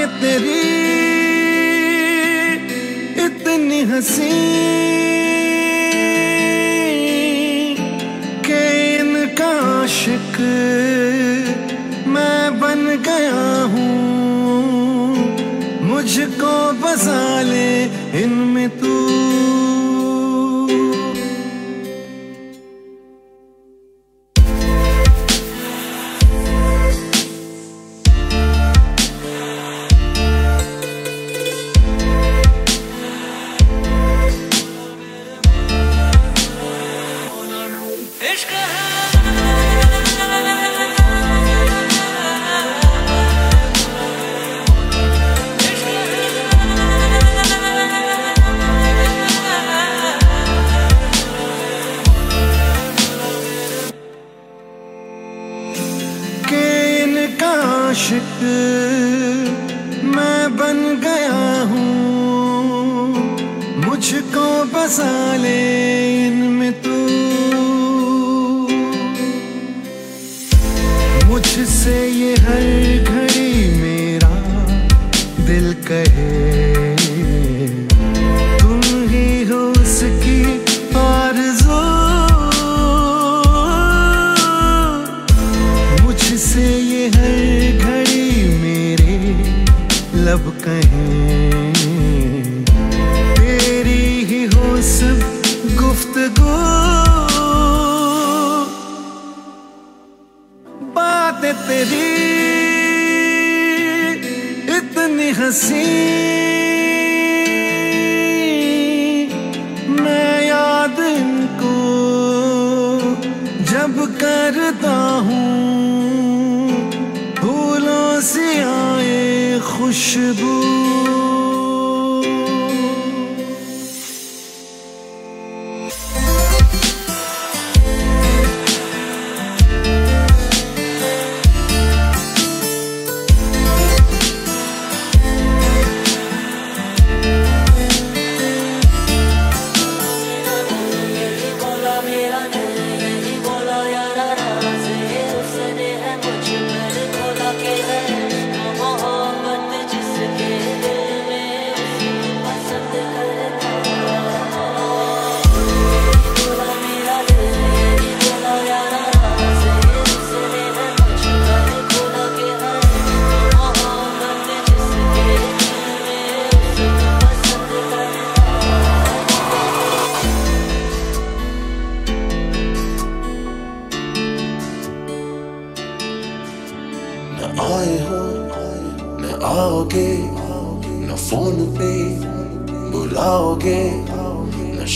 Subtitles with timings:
[0.00, 0.60] आँखें तेरी
[3.24, 4.30] इतनी हसी
[8.46, 8.62] के
[8.96, 9.50] इनका
[9.82, 10.38] आशिक
[12.08, 13.88] मैं बन गया हूँ।
[15.90, 17.70] मुझको बसा ले
[18.22, 18.68] इनमें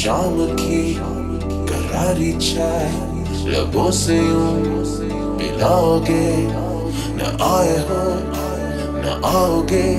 [0.05, 0.95] शाम की
[1.73, 2.89] करारी चाय,
[3.49, 4.21] लबों से
[5.39, 6.37] पिलाओगे
[7.17, 8.03] न आए हो,
[9.01, 9.97] न आओगे,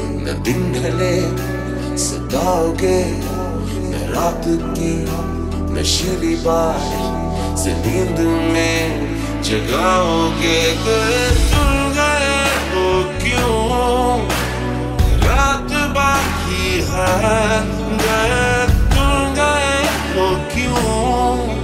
[0.00, 1.20] न दिन ढले,
[1.98, 3.04] सताओगे।
[3.80, 5.06] न रात की
[5.74, 8.18] नशीली बात से नींद
[8.52, 8.82] में
[9.42, 10.72] जगाओगे।
[11.50, 11.78] तुम
[13.22, 14.28] क्यों?
[15.28, 17.78] रात बाकी है
[20.18, 21.58] हो क्यों?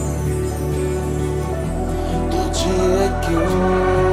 [2.32, 4.09] तुझे क्यों?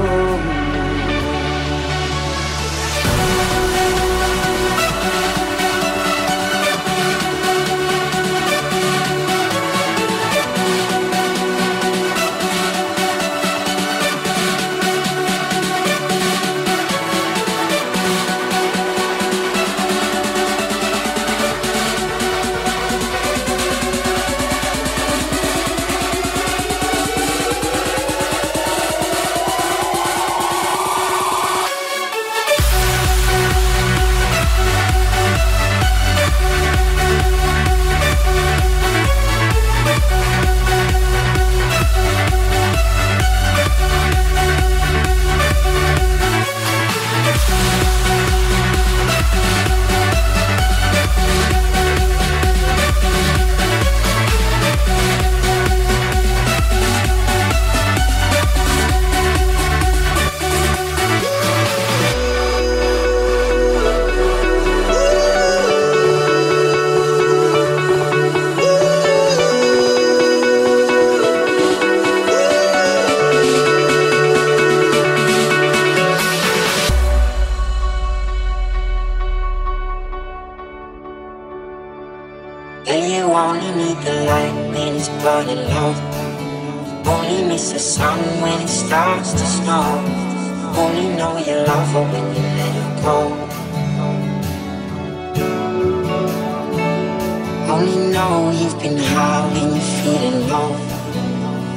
[100.48, 100.72] Low.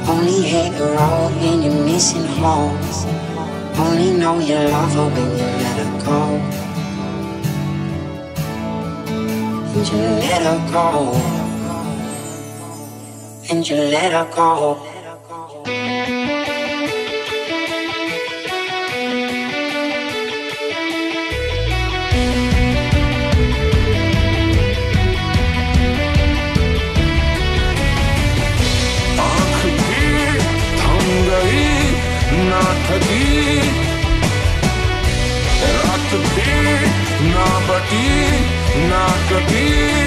[0.08, 2.78] Only hate the road when you're missing home.
[3.76, 6.20] Only know you love her when you let her go.
[9.74, 11.12] And you let her go.
[13.50, 14.89] And you let her go.
[37.22, 38.08] ना बटी
[39.30, 39.99] कभी। रात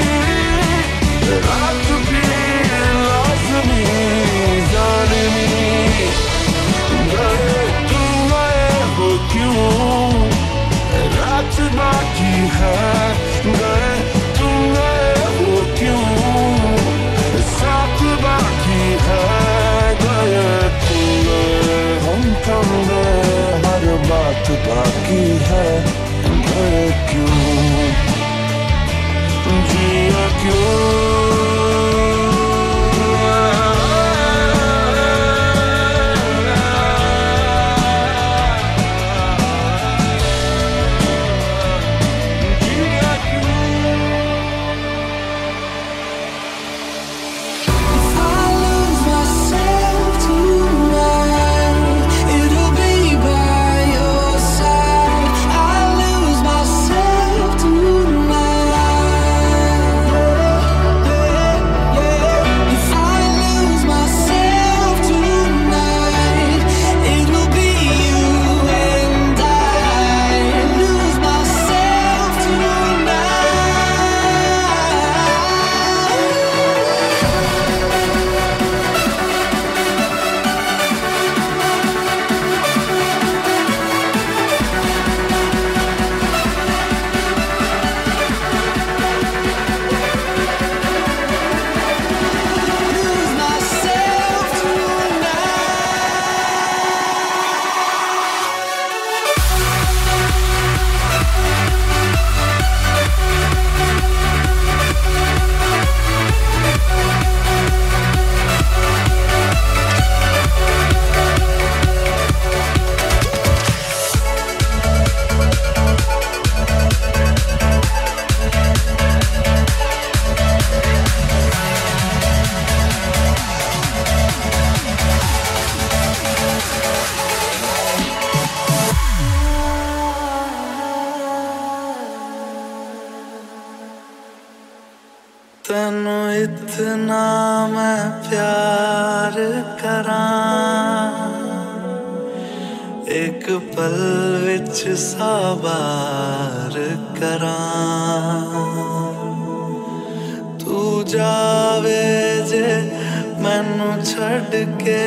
[154.02, 155.02] ਛੱਡ ਕੇ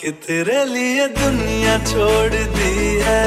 [0.00, 3.24] कि तेरे लिए दुनिया छोड़ दी है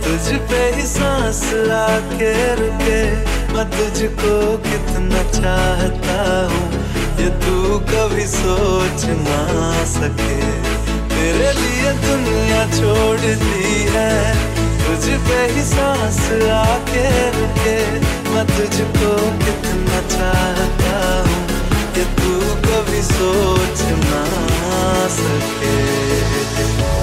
[0.00, 1.42] तुझ पे ही सांस
[1.74, 2.96] आके रुके
[3.52, 4.32] मैं तुझको
[4.64, 6.16] कितना चाहता
[6.50, 6.64] हूँ
[7.20, 7.54] ये तू
[7.86, 9.38] कभी सोच ना
[9.92, 10.40] सके
[11.12, 14.53] तेरे लिए दुनिया छोड़ दी है
[14.85, 16.19] तुझ पे ही सांस
[16.55, 17.05] आके
[17.37, 17.77] रुके।
[18.29, 19.13] मैं तुझको
[19.43, 21.41] कितना चाहता हूँ
[21.95, 22.33] कि तू
[22.67, 24.23] कभी सोच ना
[25.17, 26.94] सके।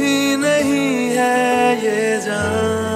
[0.00, 2.89] ही नहीं है ये जान।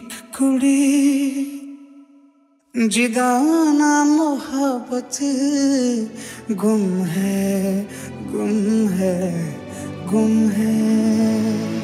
[0.00, 1.44] एक कुड़ी
[2.88, 5.18] जिदाना मोहब्बत
[6.52, 7.82] गुम है
[8.32, 9.18] गुम है
[10.06, 11.79] गुम है।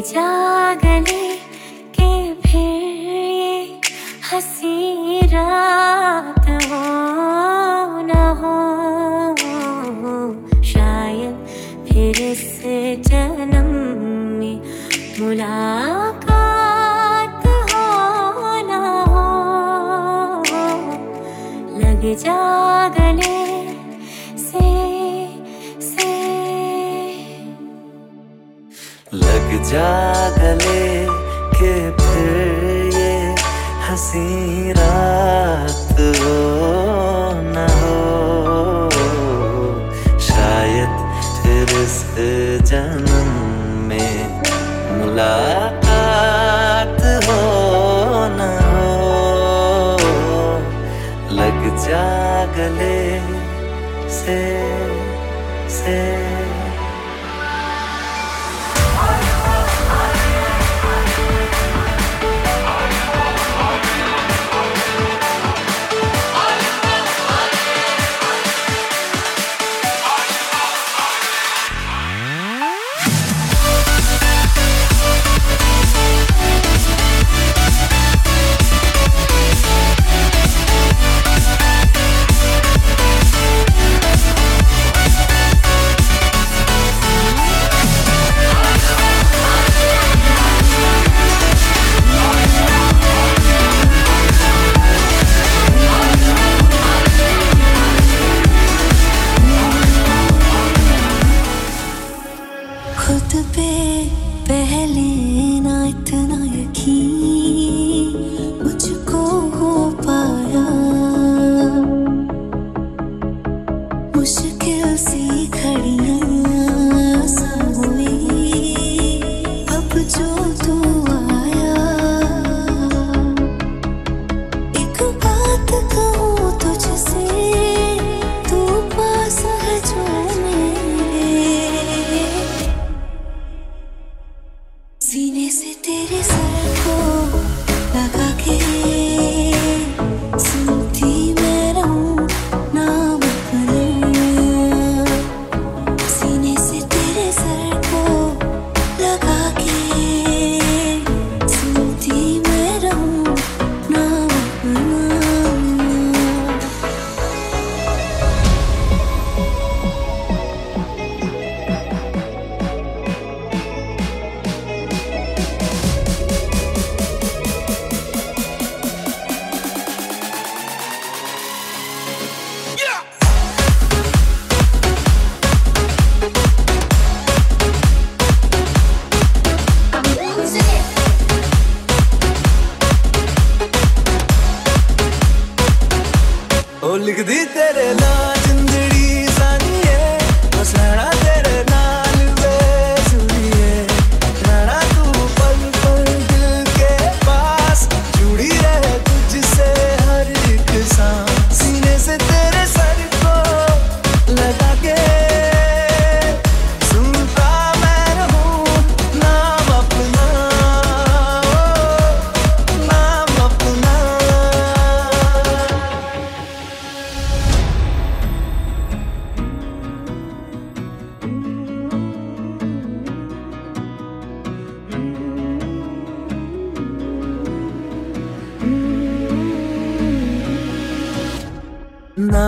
[0.00, 1.27] 嫁给你
[29.68, 29.92] जा
[30.36, 30.84] गले
[31.56, 32.60] के फिर
[32.94, 33.10] ये
[33.88, 34.30] हसी
[34.72, 36.38] रात हो
[37.54, 37.98] न हो।
[40.20, 40.92] शायद
[41.42, 41.98] फिर इस
[42.70, 43.28] जन्म
[43.88, 44.14] में
[44.98, 47.42] मुलाकात हो
[48.38, 48.90] न हो।
[51.40, 52.08] लग जा
[52.56, 53.02] गले
[54.10, 54.40] से
[55.78, 56.00] से।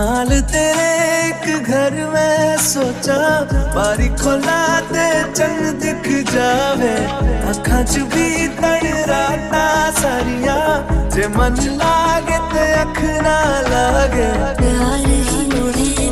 [0.01, 3.17] नाल तेरे एक घर में सोचा,
[3.75, 6.93] बारी खोला ते चंग दिख जावे।
[7.51, 8.29] अखा च भी
[9.11, 9.67] राता
[10.01, 10.57] सारिया,
[11.13, 13.37] जे मन लागे ते अख ना
[13.69, 16.09] लागे। प्यार ही लोड़े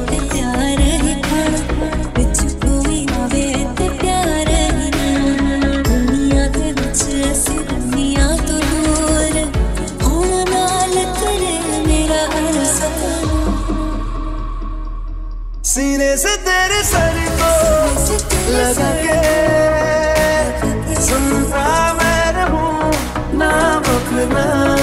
[16.18, 17.50] से तेरे सर को
[18.52, 19.18] लगा के।
[21.02, 22.92] सुनता मैं रहूँ
[23.38, 23.50] ना
[23.94, 24.77] अपना।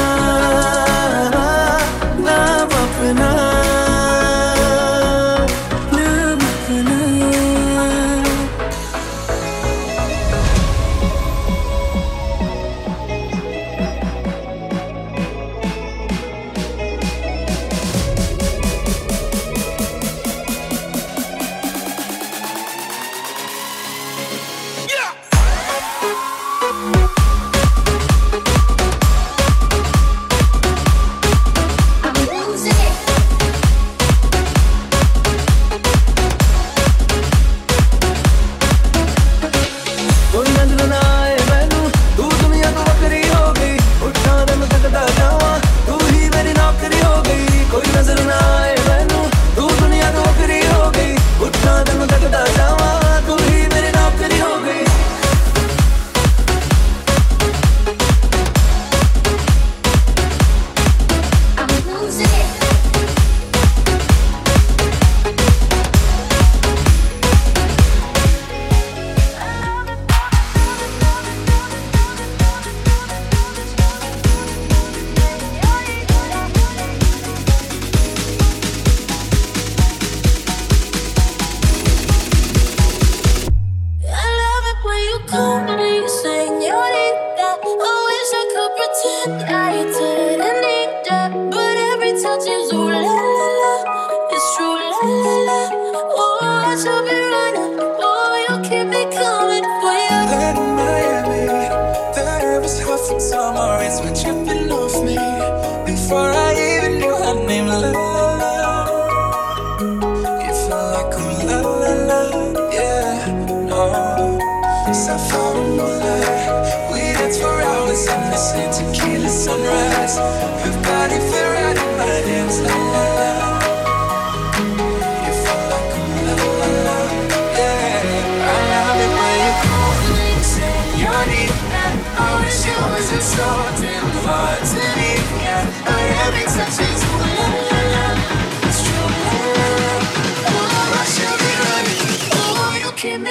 [96.86, 97.25] to be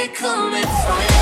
[0.09, 1.14] coming for you.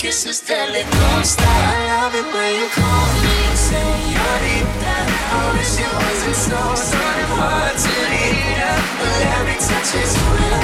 [0.00, 1.44] kisses that it don't stop.
[1.44, 4.96] I love it when you call me señorita.
[5.36, 10.12] I wish it wasn't so sort of hard to eat up, but every touch is
[10.32, 10.56] real.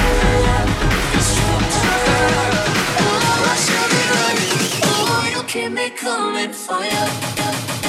[2.97, 4.57] Oh, I should be running.
[4.89, 7.86] Oh, you keep me coming for you.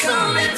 [0.00, 0.48] coming